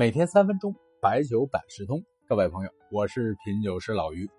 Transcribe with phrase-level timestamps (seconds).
[0.00, 2.02] 每天三分钟，白酒百事通。
[2.26, 4.30] 各位朋友，我是品酒师老于。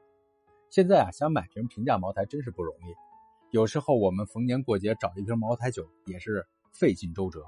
[0.72, 2.96] 现在啊，想买瓶平价茅台真是不容易。
[3.52, 7.46] 有时候我们逢年过节找一瓶茅台酒也是费尽周折，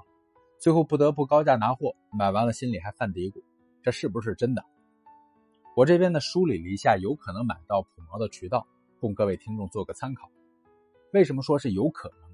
[0.60, 3.42] 最后不得不高价拿货，买完了心里还犯嘀咕：
[3.82, 4.64] 这是不是真的？
[5.74, 8.64] 我这边呢梳理了一下有可能买到普茅的渠道，
[9.00, 10.30] 供各位听众做个参考。
[11.12, 12.30] 为什么说是有可能？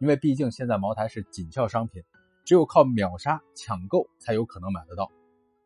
[0.00, 2.02] 因为毕竟现在茅台是紧俏商品。
[2.44, 5.10] 只有靠秒杀抢购才有可能买得到，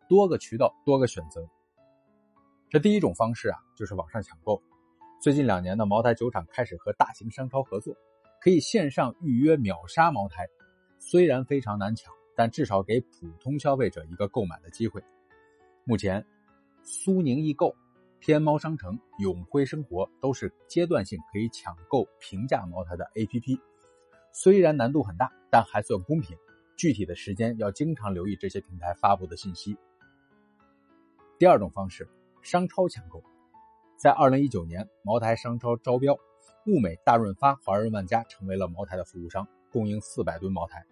[0.09, 1.49] 多个渠道多个选择。
[2.69, 4.61] 这第一种方式啊，就是网上抢购。
[5.23, 7.95] 最近两年呢，茅台酒厂开始和大型商超合作，
[8.41, 10.47] 可以线上预约秒杀茅台。
[10.99, 15.03] 虽然非常难抢，但至少给普通消费者一个购买的机会。
[15.85, 16.27] 目前，
[16.83, 17.75] 苏宁易购、
[18.21, 23.59] 天猫商城、永辉生活都是阶段性可以抢购平价茅台的 APP。
[24.33, 26.37] 虽然难度很大，但还算公平。
[26.77, 29.77] 具体的时间要经常留意这些平台发布的信息。
[31.39, 32.09] 第二种方式，
[32.43, 33.23] 商超抢购，
[33.97, 36.19] 在二零一九年，茅台商超招标，
[36.67, 40.85] 物美、大润发、华润万家成为了茅台的服务商，供应四百吨茅台。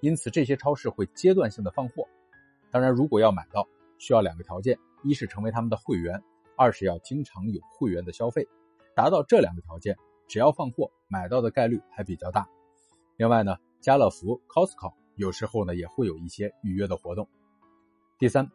[0.00, 2.06] 因此，这些超市会阶段性的放货。
[2.70, 3.66] 当然，如果要买到，
[3.98, 6.22] 需要两个条件：一是成为他们的会员，
[6.56, 8.46] 二是要经常有会员的消费。
[8.94, 12.48] 达到这两个条件，只要放货，买到的概率还比较大。
[13.16, 13.56] 另外呢？
[13.86, 17.28] 家乐福、Costco 有时候呢也会有一些预约的活动。
[18.18, 18.50] 第三，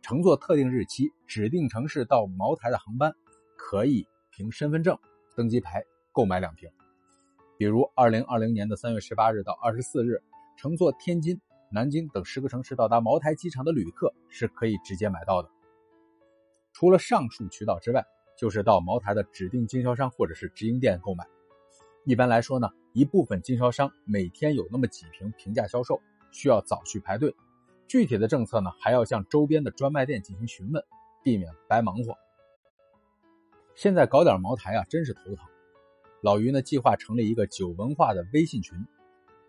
[0.00, 3.12] 乘坐特定日期、指定城市到茅台的航班，
[3.58, 4.98] 可以凭身份证、
[5.36, 6.66] 登机牌购买两瓶。
[7.58, 10.22] 比如，二零二零年的三月十八日到二十四日，
[10.56, 11.38] 乘坐天津、
[11.70, 15.50] 南京等十个城市到达茅台机场的旅客是可以直接买到的。
[16.72, 18.02] 除了上述渠道之外，
[18.34, 21.26] 就是到茅台的指定经销商或者是直营店购买。
[22.06, 22.70] 一般来说呢。
[22.92, 26.00] 一部分经销商每天有那么几瓶平价销售，
[26.32, 27.34] 需要早去排队。
[27.86, 30.84] 具体的政策呢，还要向周边的专卖店进行询问，
[31.22, 32.16] 避免白忙活。
[33.74, 35.38] 现在搞点茅台啊，真是头疼。
[36.20, 38.76] 老于呢，计划成立一个酒文化的微信群，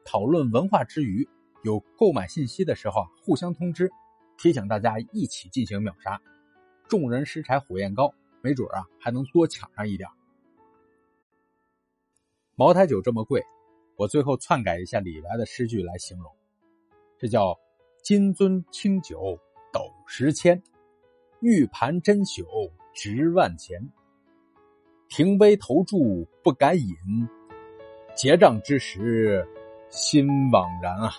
[0.06, 1.28] 讨论文化之余，
[1.64, 3.92] 有购买信息的时候啊，互相通知，
[4.38, 6.22] 提醒大家一起进行秒杀。
[6.88, 10.10] 众人拾柴火焰高，没准啊，还能多抢上一点。
[12.62, 13.44] 茅台酒这么贵，
[13.96, 16.32] 我最后篡改一下李白的诗句来形容，
[17.18, 17.58] 这叫
[18.06, 19.40] “金樽清酒
[19.74, 20.62] 斗十千，
[21.40, 22.46] 玉盘珍酒
[22.94, 23.82] 值万钱。
[25.10, 26.96] 停杯投箸不敢饮，
[28.16, 29.44] 结账之时
[29.90, 31.12] 心惘然啊。”